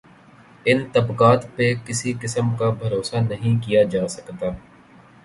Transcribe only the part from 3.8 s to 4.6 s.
جا سکتا۔